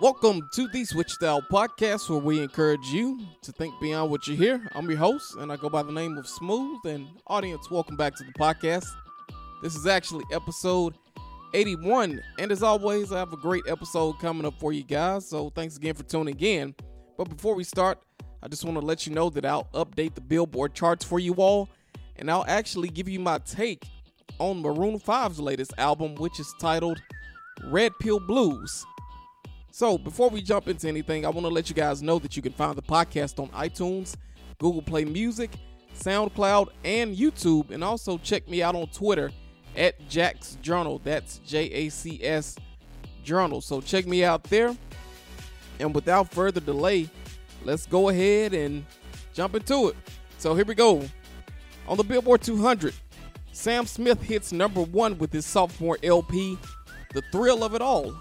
[0.00, 4.34] Welcome to the Switch Style Podcast, where we encourage you to think beyond what you
[4.34, 4.66] hear.
[4.74, 6.86] I'm your host, and I go by the name of Smooth.
[6.86, 8.86] And audience, welcome back to the podcast.
[9.62, 10.94] This is actually episode
[11.52, 15.28] 81, and as always, I have a great episode coming up for you guys.
[15.28, 16.74] So thanks again for tuning in.
[17.18, 17.98] But before we start,
[18.42, 21.34] I just want to let you know that I'll update the Billboard charts for you
[21.34, 21.68] all,
[22.16, 23.86] and I'll actually give you my take
[24.38, 27.02] on Maroon 5's latest album, which is titled
[27.64, 28.86] Red Pill Blues.
[29.72, 32.42] So, before we jump into anything, I want to let you guys know that you
[32.42, 34.16] can find the podcast on iTunes,
[34.58, 35.52] Google Play Music,
[35.96, 37.70] SoundCloud, and YouTube.
[37.70, 39.30] And also check me out on Twitter
[39.76, 41.00] at Jack's Journal.
[41.04, 42.56] That's J A C S
[43.22, 43.60] Journal.
[43.60, 44.76] So, check me out there.
[45.78, 47.08] And without further delay,
[47.64, 48.84] let's go ahead and
[49.32, 49.96] jump into it.
[50.38, 51.08] So, here we go.
[51.86, 52.92] On the Billboard 200,
[53.52, 56.58] Sam Smith hits number one with his sophomore LP,
[57.14, 58.12] The Thrill of It All.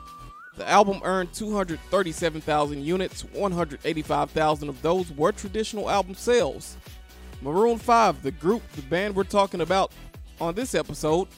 [0.60, 6.76] The album earned 237,000 units, 185,000 of those were traditional album sales.
[7.42, 9.94] Maroon 5, the group, the band we're talking about
[10.42, 11.30] on this episode,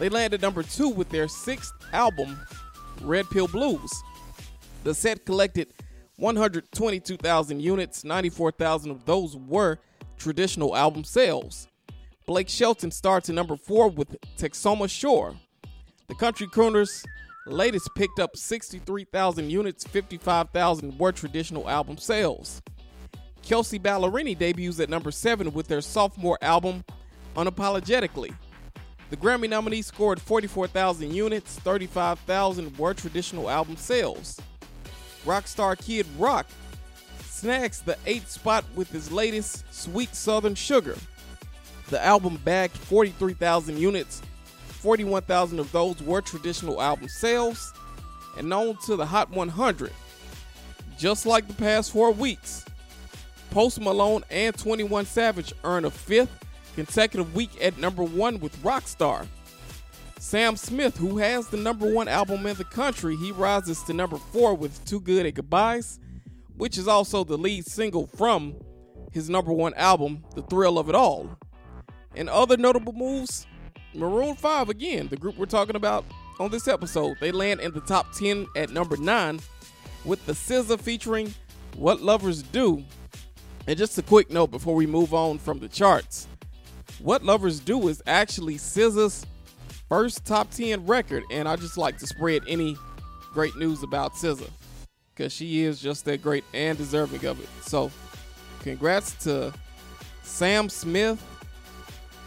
[0.00, 2.36] they landed number two with their sixth album,
[3.00, 3.92] Red Pill Blues.
[4.82, 5.72] The set collected
[6.16, 9.78] 122,000 units, 94,000 of those were
[10.18, 11.68] traditional album sales.
[12.26, 15.36] Blake Shelton starts at number four with Texoma Shore.
[16.08, 17.04] The country crooners
[17.52, 22.62] latest picked up 63,000 units, 55,000 were traditional album sales.
[23.42, 26.84] Kelsea Ballerini debuts at number 7 with their sophomore album,
[27.36, 28.34] Unapologetically.
[29.10, 34.40] The Grammy nominee scored 44,000 units, 35,000 were traditional album sales.
[35.24, 36.46] Rockstar Kid Rock
[37.24, 40.96] snags the 8th spot with his latest, Sweet Southern Sugar.
[41.90, 44.22] The album bagged 43,000 units,
[44.84, 47.72] 41,000 of those were traditional album sales,
[48.36, 49.90] and known to the Hot 100.
[50.98, 52.66] Just like the past four weeks,
[53.50, 56.38] Post Malone and 21 Savage earned a fifth
[56.74, 59.26] consecutive week at number one with Rockstar.
[60.18, 64.18] Sam Smith, who has the number one album in the country, he rises to number
[64.18, 65.98] four with Too Good at Goodbyes,
[66.58, 68.54] which is also the lead single from
[69.12, 71.38] his number one album, The Thrill of It All.
[72.14, 73.46] And other notable moves,
[73.94, 76.04] Maroon 5, again, the group we're talking about
[76.40, 79.40] on this episode, they land in the top 10 at number 9
[80.04, 81.32] with the SZA featuring
[81.76, 82.82] What Lovers Do.
[83.66, 86.26] And just a quick note before we move on from the charts
[86.98, 89.24] What Lovers Do is actually SZA's
[89.88, 92.76] first top 10 record, and I just like to spread any
[93.32, 94.50] great news about SZA
[95.14, 97.48] because she is just that great and deserving of it.
[97.62, 97.90] So,
[98.60, 99.52] congrats to
[100.22, 101.22] Sam Smith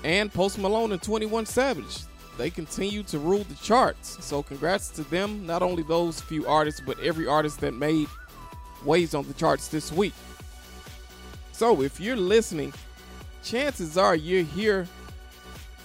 [0.04, 2.04] and Post Malone and 21 Savage.
[2.38, 4.24] They continue to rule the charts.
[4.24, 8.08] So congrats to them, not only those few artists, but every artist that made
[8.86, 10.14] waves on the charts this week.
[11.52, 12.74] So if you're listening,
[13.44, 14.88] chances are you're here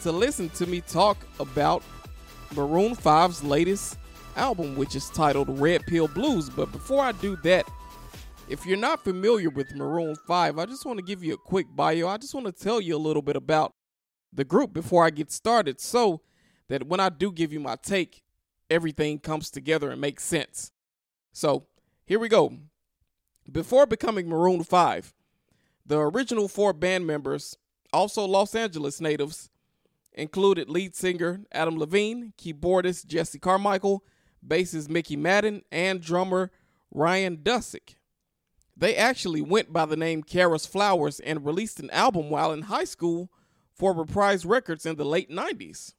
[0.02, 1.82] to listen to me talk about
[2.54, 3.96] Maroon 5's latest
[4.36, 6.50] album, which is titled Red Pill Blues.
[6.50, 7.66] But before I do that,
[8.48, 11.66] if you're not familiar with Maroon 5, I just want to give you a quick
[11.74, 12.08] bio.
[12.08, 13.72] I just want to tell you a little bit about
[14.32, 16.22] the group before I get started so
[16.68, 18.22] that when I do give you my take,
[18.70, 20.72] everything comes together and makes sense.
[21.32, 21.66] So
[22.04, 22.56] here we go.
[23.50, 25.12] Before becoming Maroon 5,
[25.84, 27.56] the original four band members,
[27.92, 29.50] also Los Angeles natives,
[30.12, 34.04] included lead singer Adam Levine, keyboardist Jesse Carmichael,
[34.46, 36.50] bassist Mickey Madden, and drummer
[36.90, 37.96] Ryan Dusick.
[38.76, 42.84] They actually went by the name Kara's Flowers and released an album while in high
[42.84, 43.30] school
[43.74, 45.94] for Reprise Records in the late 90s.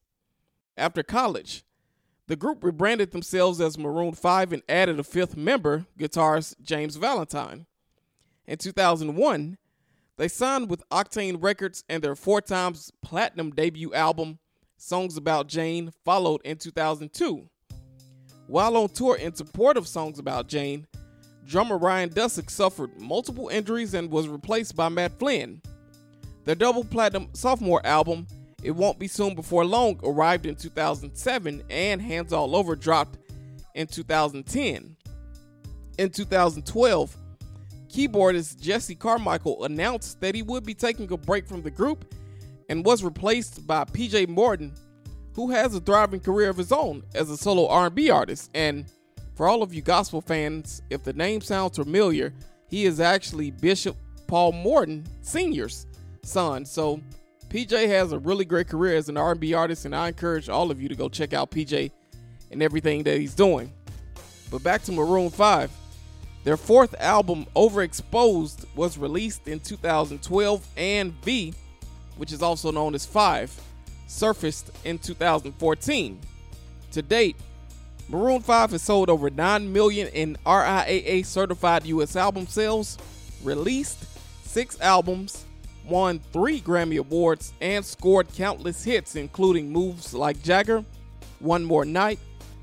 [0.78, 1.63] After college,
[2.28, 7.66] the group rebranded themselves as Maroon 5 and added a fifth member, guitarist James Valentine.
[8.45, 9.57] In 2001,
[10.17, 14.40] they signed with Octone Records and their four times platinum debut album,
[14.78, 17.50] Songs About Jane, followed in 2002.
[18.47, 20.88] While on tour in support of Songs About Jane,
[21.45, 25.61] drummer Ryan Dusick suffered multiple injuries and was replaced by Matt Flynn.
[26.45, 28.28] Their double platinum sophomore album,
[28.63, 33.17] It Won't Be Soon Before Long, arrived in 2007 and Hands All Over dropped
[33.75, 34.95] in 2010.
[35.97, 37.17] In 2012,
[37.87, 42.13] keyboardist Jesse Carmichael announced that he would be taking a break from the group
[42.67, 44.73] and was replaced by PJ Morton,
[45.35, 48.49] who has a thriving career of his own as a solo R&B artist.
[48.53, 48.85] And
[49.35, 52.34] for all of you gospel fans, if the name sounds familiar,
[52.69, 53.96] he is actually Bishop
[54.28, 55.87] Paul Morton Sr.'s
[56.23, 56.66] son.
[56.66, 56.99] So
[57.49, 60.81] PJ has a really great career as an R&B artist, and I encourage all of
[60.81, 61.91] you to go check out PJ
[62.52, 63.72] and everything that he's doing.
[64.49, 65.72] But back to Maroon 5.
[66.43, 71.53] Their fourth album, Overexposed, was released in 2012, and V,
[72.17, 73.61] which is also known as 5,
[74.08, 76.20] surfaced in 2014.
[76.91, 77.37] To date,
[78.09, 82.97] Maroon 5 has sold over 9 million in RIAA certified US album sales,
[83.41, 84.05] released
[84.46, 85.46] 6 albums,
[85.88, 90.84] won 3 Grammy Awards, and scored countless hits, including moves like Jagger,
[91.40, 92.20] One More Night,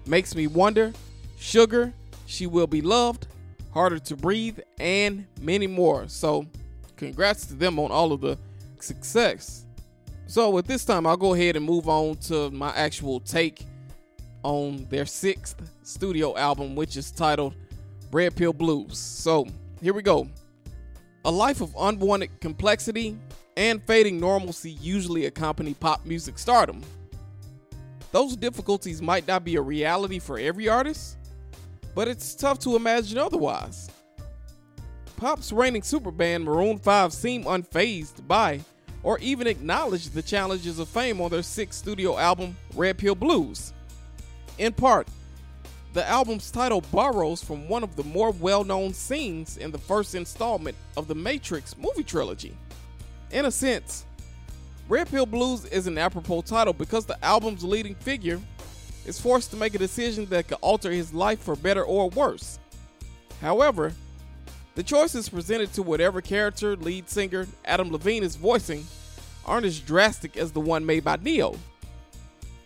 [0.07, 0.93] Makes Me Wonder,
[1.39, 1.93] Sugar,
[2.27, 3.27] She Will Be Loved,
[3.73, 6.09] Harder to Breathe, and many more.
[6.09, 6.47] So,
[6.97, 8.39] congrats to them on all of the
[8.81, 9.67] success.
[10.27, 13.65] So, at this time, I'll go ahead and move on to my actual take
[14.43, 17.55] on their sixth studio album, which is titled
[18.11, 18.99] Red Pill Blues.
[18.99, 19.47] So,
[19.83, 20.29] here we go.
[21.25, 23.19] A life of unwanted complexity
[23.57, 26.83] and fading normalcy usually accompany pop music stardom.
[28.11, 31.19] Those difficulties might not be a reality for every artist,
[31.95, 33.91] but it's tough to imagine otherwise.
[35.17, 38.61] Pop's reigning superband Maroon 5 seem unfazed by
[39.03, 43.73] or even acknowledge the challenges of fame on their sixth studio album, Red Pill Blues.
[44.59, 45.07] In part,
[45.93, 50.15] the album's title borrows from one of the more well known scenes in the first
[50.15, 52.57] installment of the Matrix movie trilogy.
[53.33, 54.07] In a sense,
[54.89, 58.41] Red Pill Blues is an apropos title because the album's leading figure
[59.05, 62.59] is forced to make a decision that could alter his life for better or worse.
[63.41, 63.93] However,
[64.75, 68.87] the choices presented to whatever character lead singer Adam Levine is voicing
[69.45, 71.57] aren't as drastic as the one made by Neo.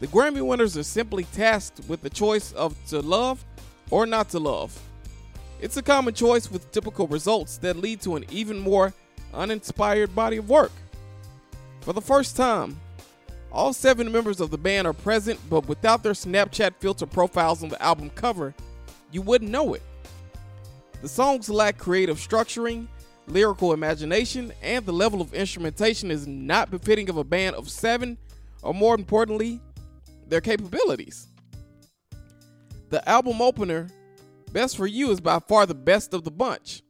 [0.04, 3.42] The Grammy winners are simply tasked with the choice of to love
[3.90, 4.78] or not to love.
[5.62, 8.92] It's a common choice with typical results that lead to an even more
[9.32, 10.72] uninspired body of work.
[11.80, 12.78] For the first time,
[13.50, 17.70] all seven members of the band are present, but without their Snapchat filter profiles on
[17.70, 18.52] the album cover,
[19.10, 19.82] you wouldn't know it.
[21.00, 22.88] The songs lack creative structuring,
[23.26, 28.18] lyrical imagination, and the level of instrumentation is not befitting of a band of seven,
[28.62, 29.62] or more importantly,
[30.28, 31.28] their capabilities.
[32.90, 33.88] The album opener,
[34.52, 36.82] Best for You, is by far the best of the bunch.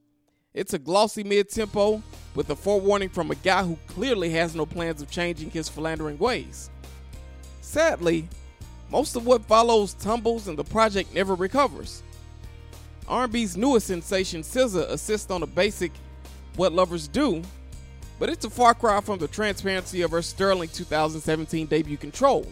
[0.52, 2.02] It's a glossy mid tempo,
[2.34, 6.18] with a forewarning from a guy who clearly has no plans of changing his philandering
[6.18, 6.70] ways.
[7.60, 8.28] Sadly,
[8.90, 12.02] most of what follows tumbles and the project never recovers.
[13.08, 15.92] R&B's newest sensation SZA assists on a basic
[16.56, 17.42] what lovers do,
[18.18, 22.46] but it's a far cry from the transparency of her sterling 2017 debut Control.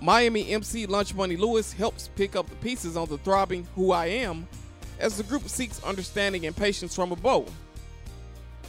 [0.00, 4.06] Miami MC Lunch Money Lewis helps pick up the pieces on the throbbing Who I
[4.06, 4.46] Am
[4.98, 7.46] as the group seeks understanding and patience from a beau.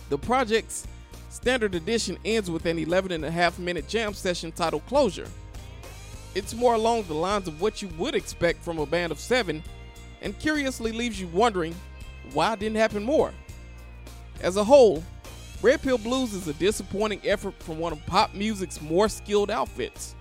[0.09, 0.87] The project's
[1.29, 5.27] standard edition ends with an 11 and a half minute jam session titled Closure.
[6.33, 9.63] It's more along the lines of what you would expect from a band of seven
[10.21, 11.75] and curiously leaves you wondering
[12.33, 13.33] why didn't happen more.
[14.41, 15.03] As a whole,
[15.61, 20.15] Red Pill Blues is a disappointing effort from one of pop music's more skilled outfits.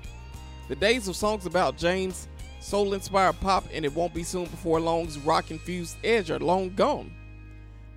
[0.68, 2.26] The days of songs about James,
[2.60, 6.74] soul inspired pop, and it won't be soon before long's rock infused edge are long
[6.74, 7.12] gone.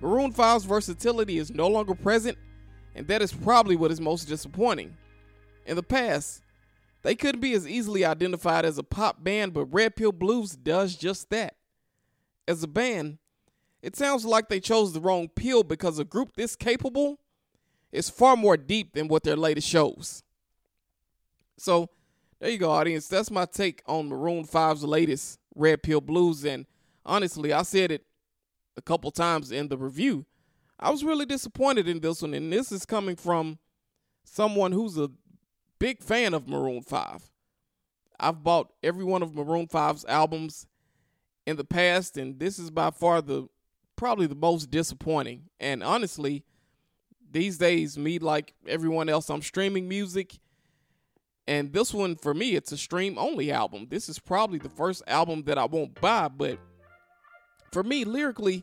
[0.00, 2.38] Maroon 5's versatility is no longer present,
[2.94, 4.96] and that is probably what is most disappointing.
[5.66, 6.42] In the past,
[7.02, 10.94] they couldn't be as easily identified as a pop band, but Red Pill Blues does
[10.94, 11.56] just that.
[12.46, 13.18] As a band,
[13.82, 17.18] it sounds like they chose the wrong pill because a group this capable
[17.90, 20.22] is far more deep than what their latest shows.
[21.58, 21.90] So,
[22.40, 23.06] there you go, audience.
[23.06, 26.44] That's my take on Maroon 5's latest Red Pill Blues.
[26.44, 26.66] And
[27.04, 28.04] honestly, I said it
[28.76, 30.24] a couple times in the review.
[30.78, 33.58] I was really disappointed in this one, and this is coming from
[34.24, 35.10] someone who's a
[35.78, 37.30] big fan of Maroon 5.
[38.18, 40.66] I've bought every one of Maroon 5's albums
[41.46, 43.48] in the past, and this is by far the
[43.96, 45.42] probably the most disappointing.
[45.58, 46.44] And honestly,
[47.30, 50.38] these days, me like everyone else, I'm streaming music.
[51.50, 53.88] And this one, for me, it's a stream only album.
[53.90, 56.60] This is probably the first album that I won't buy, but
[57.72, 58.62] for me, lyrically,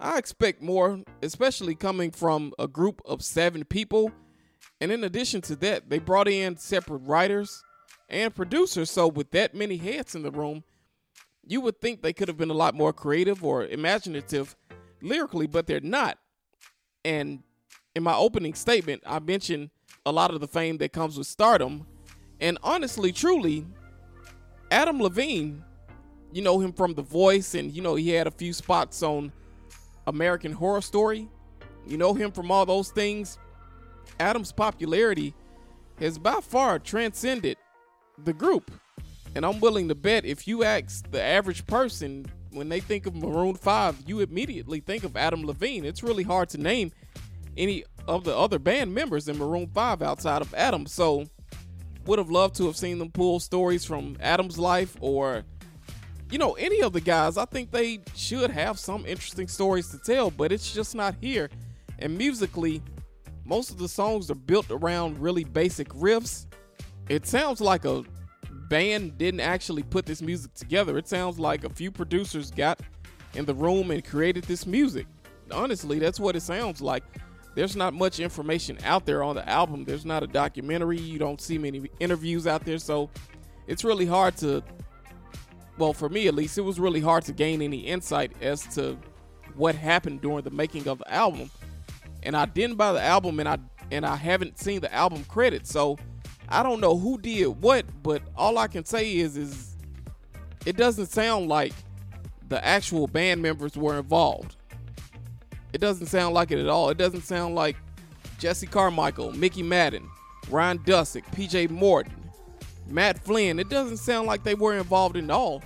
[0.00, 4.10] I expect more, especially coming from a group of seven people.
[4.80, 7.62] And in addition to that, they brought in separate writers
[8.08, 8.90] and producers.
[8.90, 10.64] So, with that many heads in the room,
[11.46, 14.56] you would think they could have been a lot more creative or imaginative
[15.02, 16.16] lyrically, but they're not.
[17.04, 17.42] And
[17.94, 19.68] in my opening statement, I mentioned
[20.06, 21.86] a lot of the fame that comes with stardom.
[22.40, 23.66] And honestly, truly,
[24.70, 25.62] Adam Levine
[26.34, 29.32] you know him from The Voice, and you know he had a few spots on
[30.08, 31.28] American Horror Story.
[31.86, 33.38] You know him from all those things.
[34.18, 35.32] Adam's popularity
[36.00, 37.56] has by far transcended
[38.24, 38.72] the group.
[39.36, 43.14] And I'm willing to bet if you ask the average person when they think of
[43.14, 45.84] Maroon 5, you immediately think of Adam Levine.
[45.84, 46.90] It's really hard to name
[47.56, 50.86] any of the other band members in Maroon 5 outside of Adam.
[50.86, 51.26] So,
[52.06, 55.44] would have loved to have seen them pull stories from Adam's life or,
[56.30, 57.36] you know, any of the guys.
[57.36, 61.50] I think they should have some interesting stories to tell, but it's just not here.
[61.98, 62.82] And musically,
[63.44, 66.46] most of the songs are built around really basic riffs.
[67.08, 68.04] It sounds like a
[68.68, 70.96] band didn't actually put this music together.
[70.98, 72.80] It sounds like a few producers got
[73.34, 75.06] in the room and created this music.
[75.50, 77.04] Honestly, that's what it sounds like.
[77.54, 79.84] There's not much information out there on the album.
[79.84, 80.98] There's not a documentary.
[80.98, 82.78] You don't see many interviews out there.
[82.78, 83.10] So
[83.66, 84.62] it's really hard to,
[85.78, 88.98] well, for me at least, it was really hard to gain any insight as to
[89.54, 91.50] what happened during the making of the album.
[92.24, 93.58] And I didn't buy the album and I
[93.90, 95.70] and I haven't seen the album credits.
[95.70, 95.98] So
[96.48, 99.76] I don't know who did what, but all I can say is is
[100.66, 101.72] it doesn't sound like
[102.48, 104.56] the actual band members were involved.
[105.74, 106.88] It doesn't sound like it at all.
[106.90, 107.76] It doesn't sound like
[108.38, 110.08] Jesse Carmichael, Mickey Madden,
[110.48, 112.14] Ryan Dusick, PJ Morton,
[112.86, 113.58] Matt Flynn.
[113.58, 115.64] It doesn't sound like they were involved at all.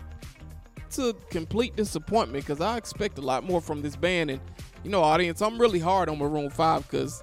[0.78, 4.30] It's a complete disappointment because I expect a lot more from this band.
[4.30, 4.40] And,
[4.82, 7.22] you know, audience, I'm really hard on Maroon 5 because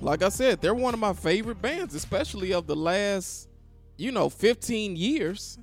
[0.00, 3.48] like I said, they're one of my favorite bands, especially of the last,
[3.96, 5.56] you know, 15 years.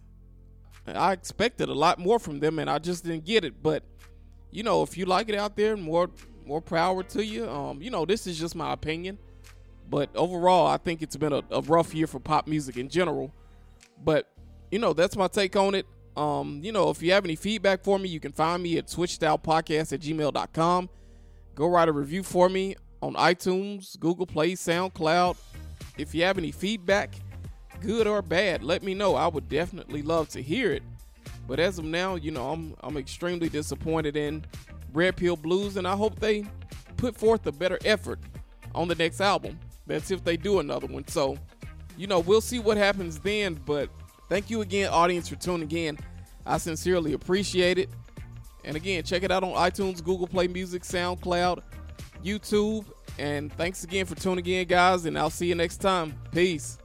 [0.88, 3.62] I expected a lot more from them and I just didn't get it.
[3.62, 3.84] But,
[4.52, 6.10] you know, if you like it out there, more
[6.46, 7.48] more power to you.
[7.48, 9.20] Um, you know, this is just my opinion.
[9.90, 13.32] But overall, I think it's been a, a rough year for pop music in general.
[14.04, 14.28] But,
[14.72, 15.86] you know, that's my take on it.
[16.16, 18.88] Um, you know, if you have any feedback for me, you can find me at
[18.88, 20.90] switchstylepodcast at gmail.com.
[21.56, 25.38] Go write a review for me on iTunes, Google Play, SoundCloud.
[25.98, 27.16] If you have any feedback,
[27.82, 29.16] good or bad, let me know.
[29.16, 30.84] I would definitely love to hear it.
[31.50, 34.46] But as of now, you know, I'm I'm extremely disappointed in
[34.94, 36.46] Red Pill Blues, and I hope they
[36.96, 38.20] put forth a better effort
[38.76, 39.60] on the next album.
[39.88, 41.08] That's if they do another one.
[41.08, 41.40] So,
[41.98, 43.60] you know, we'll see what happens then.
[43.66, 43.90] But
[44.30, 45.98] thank you again, audience, for tuning in.
[46.46, 47.90] I sincerely appreciate it.
[48.64, 51.64] And again, check it out on iTunes, Google Play Music, SoundCloud,
[52.24, 52.86] YouTube.
[53.18, 55.06] And thanks again for tuning in, guys.
[55.06, 56.14] And I'll see you next time.
[56.32, 56.79] Peace.